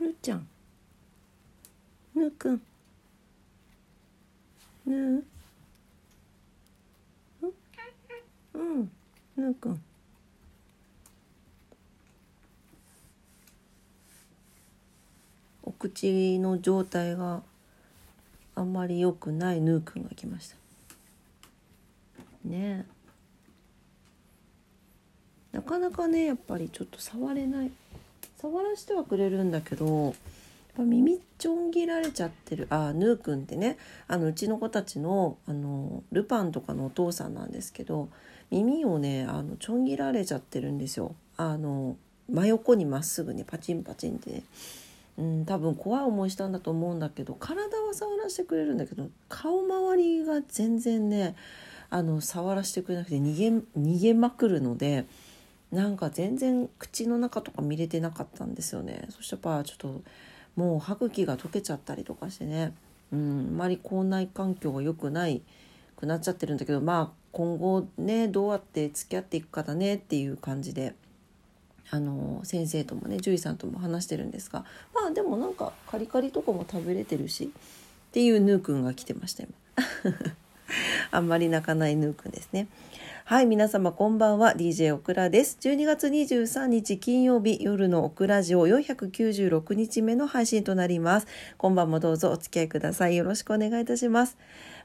[0.00, 0.46] ぬちゃん。
[2.14, 2.62] ぬくん。
[4.86, 5.24] ぬ
[8.54, 8.90] うん。
[9.36, 9.82] ぬくん。
[15.62, 17.42] お口の状態が
[18.54, 20.56] あんまり良くないぬーくんが来ました。
[22.44, 22.86] ね
[25.52, 27.70] なかなかねやっぱりちょっと触れない。
[28.46, 30.14] 触らせてはくれるんだけどやっ
[30.76, 32.66] ぱ耳ちょん切られちゃってる。
[32.70, 33.76] あヌーくんってね。
[34.08, 38.08] あのうちの子たちのあのルパンとかのお父さんなんですけど
[38.50, 41.14] 耳をねあのちょん切られちゃってるんですよ。
[41.36, 41.96] あの
[42.30, 44.42] 真横にまっすぐねパチンパチンってね。
[45.18, 51.34] うん多分怖い思いしたんだと思うんだけど体は触らせてくれるんだけど顔周りが全然ね
[51.88, 53.48] あの触らせてくれなくて逃げ
[53.80, 55.06] 逃げまくるので
[55.76, 59.06] なんか全然口の中とか見れてなかったんですよね。
[59.10, 60.02] そしたらちょっと
[60.56, 62.72] もう歯茎が溶けちゃったりとかしてね。
[63.12, 65.42] うんあまり口内環境が良くない
[65.96, 70.94] くなっちゃってるんだけどまあ今後ねどうやって付き合っていくかだねっていう感じで
[71.90, 79.52] あの先生ともね獣医さんとも話してるんですがまあでもなんかカリカリとかも食べれてるしっていうヌーくんが来てました今
[81.12, 82.66] あんまり泣かないヌーくんですね。
[83.28, 84.52] はい皆様こんばんは。
[84.54, 85.58] DJ オクラです。
[85.60, 91.26] 12月23日金曜日夜のオクラジオ496日目の配信となります。
[91.58, 93.16] 今晩もどうぞお付き合いください。
[93.16, 94.36] よろしくお願いいたします。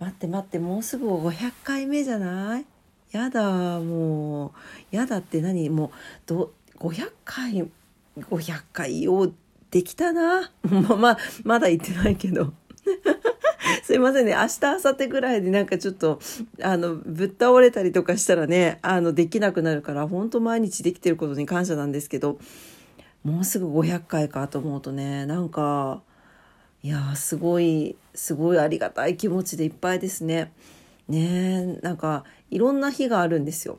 [0.00, 2.66] 待って待ってもうすぐ500回目じゃない？
[3.12, 4.50] やだもう。
[4.90, 5.70] やだって何？
[5.70, 5.90] もう
[6.26, 7.70] ど500回
[8.18, 9.30] 500回を
[9.70, 10.50] できたな？
[10.68, 12.52] まままだ言ってないけど。
[13.82, 16.20] すいませんね明日明後日ぐらいでなんかちょっと
[16.62, 22.38] あのぶっ倒れたりとかしたらねあのできなくなるから本当毎日できてることに感謝なんですけど
[23.22, 26.02] もうすぐ500回かと思うとねなんか
[26.82, 30.52] いやすごいすごいありがたい気持ちでいっぱいですね。
[31.08, 33.78] ねなんかいろんな日があるんですよ。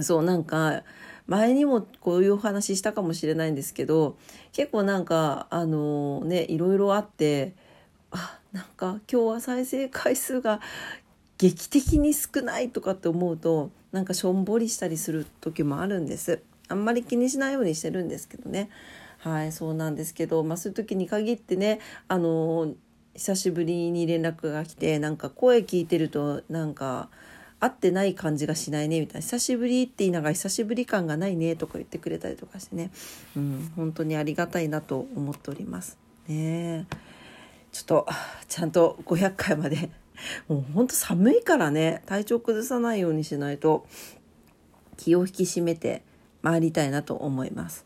[0.00, 0.82] そうなんか
[1.26, 4.16] 前にもこういうお話したかもしれないんですけど
[4.52, 7.54] 結構なんかあのねいろいろあって
[8.16, 10.60] あなんか今日は再生回数が
[11.36, 16.40] 劇的に少ないとかって思うとなんかしょんぼりしたりする時もあるんです。
[16.68, 18.70] あんまり気にしないようにしてるんですけどね。
[19.18, 22.74] はいそうなんですけど、まあ、そういう時に限ってねあの
[23.14, 27.08] 久しぶりに連絡が来てなんか声聞いてるとなんか
[27.58, 29.20] 会ってない感じがしないねみたいな。
[29.20, 32.90] 久しぶりって言いながら久しぶり感がないねとか言ってくれたりとかしてね、
[33.36, 36.86] うん、本当にありがたいなと思っておりますね。
[37.76, 38.06] ちょっと
[38.48, 39.90] ちゃんと500回まで。
[40.48, 42.02] もうほんと寒いからね。
[42.06, 43.86] 体調崩さないようにしないと
[44.96, 46.02] 気を引き締めて
[46.40, 47.84] 参りたいなと思います。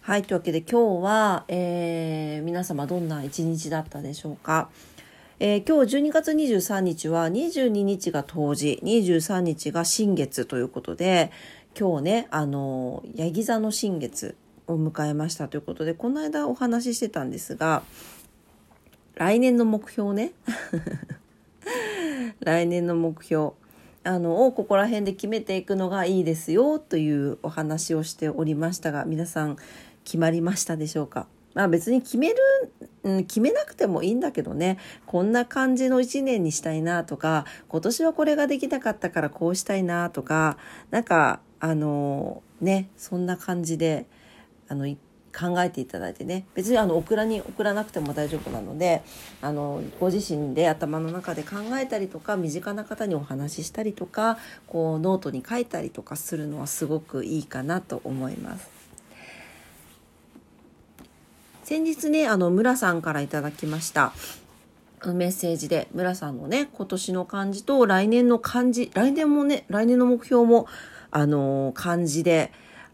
[0.00, 4.68] はいというわけで今日は、えー、皆様どんな一日だったでしょうか。
[5.38, 11.30] えー、今日12月23日は22日が冬至23日が新月ということで
[11.78, 14.34] 今日ねあのヤギ座の新月
[14.72, 17.82] を迎えましたということでこの間お話ししてたんですが
[19.14, 20.32] 来年の目標ね。
[22.40, 23.52] 来年の目標。
[24.04, 29.56] あのをここら辺で決めていくのがいいですよというお話をしておりましたが皆さん
[30.02, 31.28] 決まりましたでしょうか？
[31.54, 32.36] まあ別に決める、
[33.04, 40.56] うん、決めなくてもいいんだけどね、こんな感じの一年にしたいなとか、今年はこれができなかったからこうしたいなとか、
[40.90, 44.06] なんか、あの、ね、そんな感じで、
[44.72, 44.86] あの、
[45.32, 49.02] 考えていただいてね別にあのオクラに送らなくても大丈夫なので
[49.40, 58.82] あのご自身で頭の中で考えたりとか身近な方にお話ししたりとかこうノートに書いたりとかするのはすごくいいかなと思います。
[61.64, 64.12] 先日ね、あの、村さんからいただきました。
[65.06, 70.66] メッセージで、村さんのね、今年の漢字と来年の漢字、来年もね、来年の目標も、
[71.10, 72.52] あの、漢字で、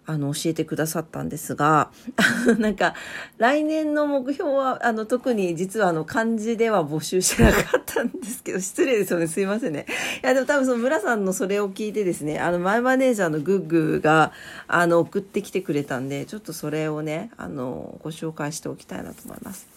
[0.08, 1.90] あの、教えてくださったんですが、
[2.58, 2.94] なんか、
[3.36, 9.26] 来年の目標は、あの、特に実はあの、漢字では募集してなかったんですけど、 失礼ですよね。
[9.26, 9.84] すいませんね。
[10.22, 14.32] いや、でも多分その村さんのそれを聞いてですね、あの、マイマネージャーのグッグが、
[14.66, 19.68] あの、送ってきてくれたんで、ちょっとそれをね、あの、ご紹介しておきたいなと思います。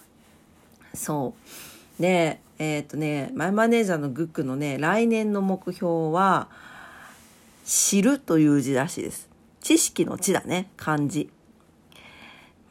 [0.93, 1.33] そ
[1.99, 2.01] う。
[2.01, 6.47] で、えー、っとね、マイマネージャーのグッグのね、来年の目標は、
[7.65, 9.30] 知るという字らしいです。
[9.61, 11.29] 知識の知だね、漢字。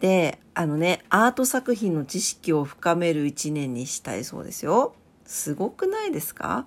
[0.00, 4.94] で、あのね、アート作品の知識を深める一年にしたいそうですよ。
[5.24, 6.66] すごくないですか？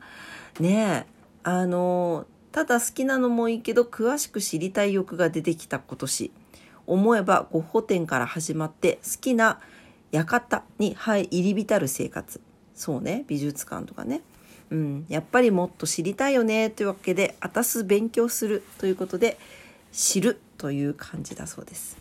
[0.60, 6.32] ねえ、あの、ただ好きなのもいいけど、詳しく知りたい欲が出てきた今年。
[6.86, 9.62] 思えばゴッホ展から始まって好きな
[10.12, 12.42] 館に入り浸る生活
[12.76, 14.20] そうね美術館とかね
[14.70, 19.38] うん、やっぱりもっと知りたいよねというわけであたす勉強するということで
[19.94, 21.98] 知るという感じだそうです。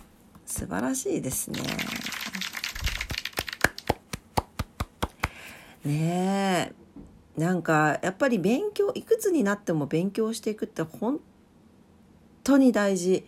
[0.47, 1.61] 素晴らしいですね。
[5.85, 6.73] ね
[7.37, 7.41] え。
[7.41, 11.21] なんかやっぱり勉強いくつになっても勉強していくって本
[12.45, 13.27] 当に大事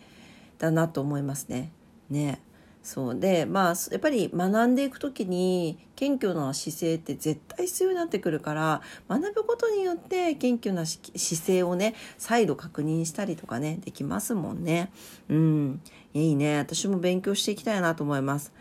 [0.57, 1.71] だなと思いますね。
[2.09, 2.41] ね
[2.85, 11.11] そうでまあやっぱり学んでいく時に謙虚な姿勢って絶対必要になってくるから学ぶことによって謙虚な姿
[11.47, 14.91] 勢をね再度確認したりとかねできますもんね。
[15.29, 15.81] うん
[16.13, 18.53] いいね私も勉強していきたいなと思います。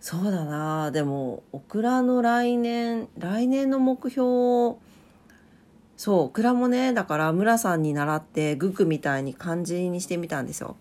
[0.00, 4.76] そうだなでもオクラの来年来年の目標
[5.96, 10.76] そうオクラもねだから村さんに習ってグクみたいに漢字にしてみたんですよ。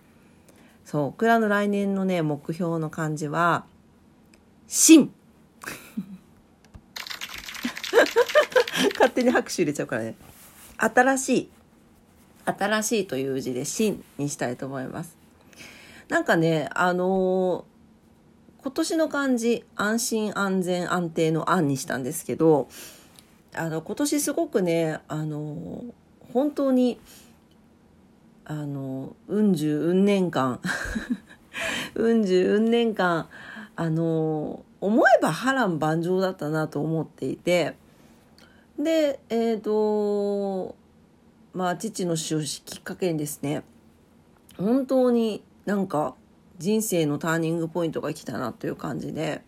[0.90, 3.64] そう、オクラの来年のね、目標の漢字は、
[4.68, 5.14] 新
[8.96, 10.16] 勝手に拍手入れちゃうからね。
[10.80, 11.52] 新しい。
[12.44, 15.16] 新しいという字で新にしたいと思います。
[16.08, 22.68] なんかね、あのー、今年の漢字、安心安全安定の安にしたんですけど、
[23.54, 27.00] あの、今年すごくね、あのー、本当に
[28.50, 30.60] あのうん十うん年間。
[31.94, 33.28] うん十うん年間
[33.76, 37.76] あの思えば波乱万丈だったなと思っていて。
[38.80, 40.76] でえっ、ー、と
[41.54, 43.62] まあ父の死をきっかけにですね
[44.58, 46.16] 本当になんか
[46.58, 49.44] 人生のターニングポイントが来たなという感じで。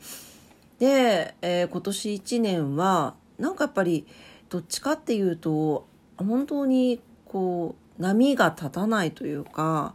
[0.77, 4.06] で、えー、今年1年はなんかやっぱり
[4.50, 5.88] どっちかっていうと
[6.18, 9.94] 本当にこう波が立たないというか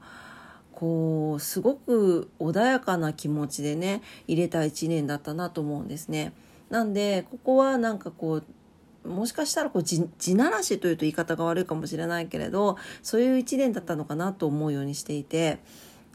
[0.72, 6.32] こうすごく穏やかな気持ちでね入れた1年だったなと思うんですね。
[6.70, 8.44] なんでここはなんかこう
[9.08, 15.60] もしかしたらこう地ならしというと言い方が悪いかもしれないけれどそういう1年だったのかなと思うようにしていて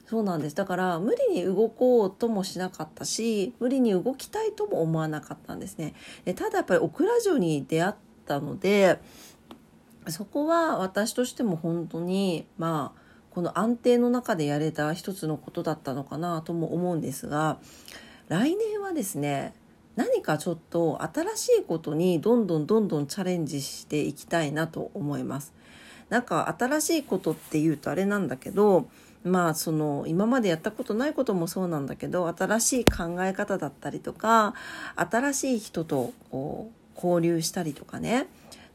[0.07, 5.93] そうなんですだから無理に動こうともしなかったし無理に動きたいとも思わなかったんですね。
[6.25, 7.93] でただやっぱりオクラ城に出会っ
[8.25, 8.99] たので
[10.07, 17.57] そこは私としても本当にまあこの安定の中でやれた一つのことだったのかなとも思うんですが
[18.27, 19.53] 来年はですね
[19.95, 25.53] 何かちょっと新しいことにどんどんどんどんチャレンジしていきたいなと思います。
[26.09, 28.89] なんか新しいことっていうとあれなんだけど
[29.23, 34.53] まあその今までやったことないこともそうなんだけど新しい考え方だったりとか
[34.97, 38.27] 新しい人とこう交流したりとかね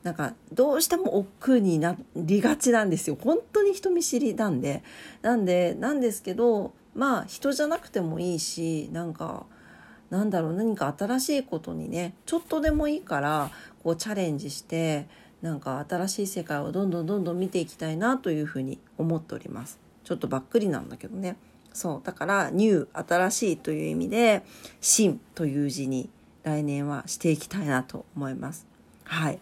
[0.07, 3.19] なんかどうしても億劫になりがちなんですよ。
[3.21, 4.85] 本当に人見知りなんで。
[5.21, 9.47] なんでなんですけどまあ人じゃなくてもいいしなんか
[10.11, 13.51] なんだろう何か新しいことにねちょっとでもいいから
[13.83, 15.09] こうチャレンジして
[15.43, 19.81] なんか新しい世界をどんどんどんどん見ていきたいなというふうに思っております。
[20.05, 21.37] ちょっとばっくりなんだけどね。
[21.73, 22.07] そう。
[22.07, 24.45] だからニュー新しいという意味で
[24.81, 26.09] 新という字に
[26.45, 28.69] 来年はしていきたいなと思います。
[29.03, 29.41] はい。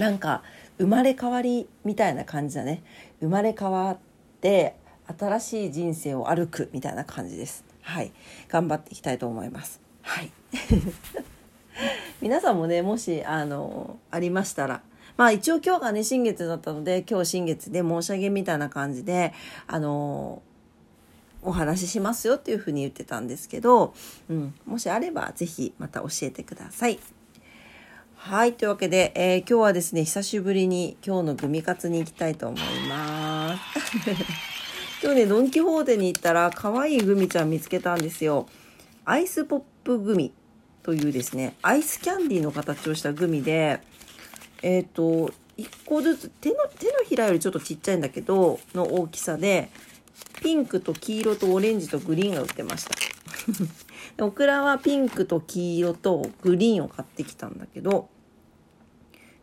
[0.00, 0.42] なんか
[0.78, 2.82] 生まれ変わりみたいな感じだね。
[3.20, 3.98] 生まれ変わっ
[4.40, 4.74] て
[5.18, 7.64] 新しい人生を歩くみたいな感じです。
[7.82, 8.10] はい。
[8.48, 9.78] 頑張っていきたいと思います。
[10.00, 10.30] はい。
[12.22, 14.82] 皆さんもねもしあのありましたら
[15.18, 19.34] まあ一応今日がね新月だったので今日新月で申し上げみたいな感じで
[19.66, 20.42] あの
[21.42, 23.92] お話ししますよっていうふうに言ってたんですけど、
[24.30, 26.98] うん、もしあれば是非また教えてください。
[28.22, 28.52] はい。
[28.52, 33.98] というわけで、えー、今日はですね、久しぶりに今日のグミカツに行きたいと思います。
[35.02, 38.46] 今日ね、ドン・キホーテに行ったら、可愛いグミちゃん見つけたんですよ。
[39.06, 40.32] アイスポップグミ
[40.82, 43.80] というですね、アイスキャンディーの形をしたグミで、
[44.60, 49.70] えっ、ー、と、1個ずつ、手の、手のひらよりちょっとちっちゃいんだけど、の大きさで、
[50.42, 52.94] ピンクと黄色とオレンジとグリーンが売ってました。
[54.18, 58.08] オクラはピンクと黄色とグリーンを買ってきたんだけど、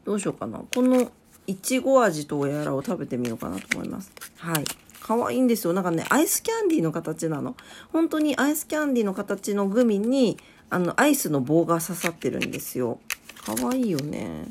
[0.05, 0.59] どうしようかな。
[0.73, 1.11] この
[1.47, 4.11] いちご味とおやらを食べてみようかなと思います。
[4.37, 4.65] はい。
[5.01, 5.73] 可愛いんですよ。
[5.73, 7.55] なんかね、アイスキャンディーの形なの。
[7.93, 10.37] 本当にアイスキャンディーの形のグミに、
[10.69, 12.99] あの、アイスの棒が刺さってるんですよ。
[13.45, 14.49] 可愛いよね。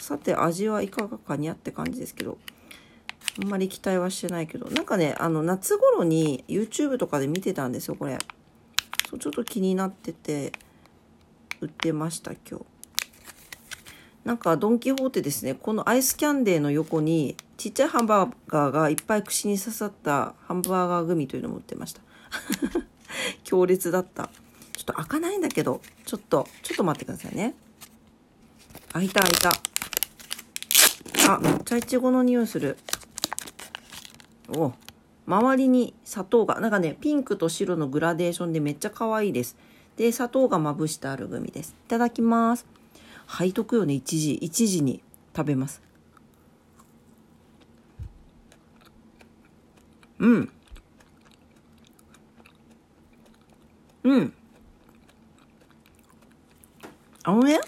[0.00, 2.38] さて、味はいかがかにゃって感じですけど。
[3.42, 4.70] あんまり期待はしてないけど。
[4.70, 8.18] なんかね、あの、夏頃に YouTube とかで見てたんですよ、これ。
[9.12, 10.52] そうちょっと気になってて
[11.60, 12.64] 売ってました今日。
[14.24, 15.54] なんかドン・キホーテですね。
[15.54, 22.00] このアイスキャンデーの横にちっちゃいハンバーガーがいっぱい串に刺さったハンバーガーグミというのを持ってました。
[23.44, 24.30] 強烈だった。
[24.74, 27.54] ちょっと開かないんだけどちょっとちょっと待ってくださいね。
[28.94, 29.52] 開いた開いた。
[31.34, 32.78] あめっちゃいちごの匂いする。
[34.48, 34.72] お
[35.26, 39.56] 周りに砂糖がなんかねピンクと白のグラデーションでめっちゃ可愛いです。
[39.96, 41.76] で砂糖がまぶしてあるグミです。
[41.86, 42.66] いただきます。
[43.28, 44.38] 背徳よね1時。
[44.42, 45.02] 1時に
[45.34, 45.80] 食べます。
[50.18, 50.52] うん。
[54.04, 54.32] うん。
[57.24, 57.60] あのね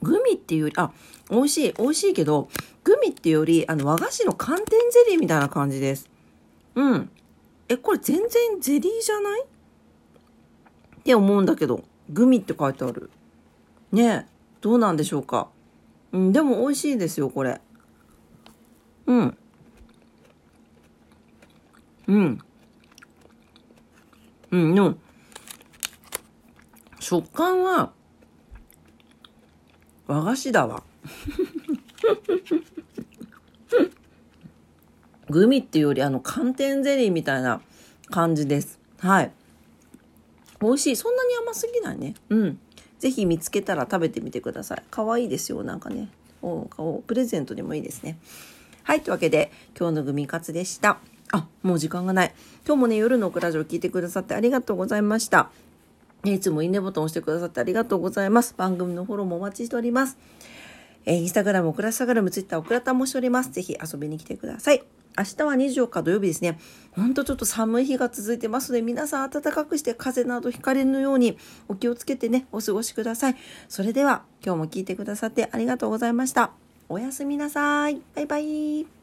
[0.00, 0.92] グミっていうよりあ
[1.30, 1.72] 美味しい。
[1.72, 2.48] 美味しいけど
[2.88, 6.08] グミってよりあの和菓子の寒天ゼリーみたいな感じです。
[6.74, 7.10] うん。
[7.68, 9.42] えこれ全然ゼリーじゃない？
[9.42, 9.44] っ
[11.02, 13.10] て思うんだけどグミって書いてある。
[13.92, 14.26] ねえ
[14.62, 15.50] どうなんでしょうか？
[16.12, 17.60] うんでも美味しいですよこれ。
[19.04, 19.36] うん。
[22.06, 22.38] うん。
[24.50, 24.96] うんの
[27.00, 27.92] 食感は
[30.06, 30.82] 和菓子だわ。
[35.30, 37.60] グミっていうよりあの寒天ゼリーみたいな
[38.10, 38.78] 感じです。
[38.98, 39.30] はい。
[40.60, 40.96] 美味しい。
[40.96, 42.14] そんなに甘すぎないね。
[42.30, 42.58] うん。
[42.98, 44.82] 是非見つけたら食べてみてください。
[44.90, 46.08] 可愛いですよなんかね。
[46.42, 48.18] おおプレゼントにもいいですね。
[48.82, 50.98] はいというわけで今日のグミカツでした。
[51.30, 52.34] あもう時間がない。
[52.66, 55.50] 今日もね夜のクラジオ聞いてくださってありがとうございました。
[56.24, 58.54] いつもいいねボタン押してくださってありがとうございます。
[58.56, 60.16] 番組のフォローもお待ちしております。
[61.04, 63.50] えー、インスタグラム、オクラスタグラム、ツイッター、オクラタンもしております。
[63.50, 64.82] ぜひ遊びに来てください。
[65.18, 66.58] 明日は24日土曜日ですね。
[66.92, 71.36] ほんとちょっと寒い日が続いてますので、皆さん暖かくして風邪などひかれぬように
[71.66, 73.36] お気をつけてね、お過ごしください。
[73.68, 76.52] それでは、今日も聞いてくださってありがとうございました。
[76.88, 78.00] おやすみなさい。
[78.14, 78.97] バイバイ。